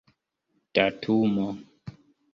datumo 0.73 1.47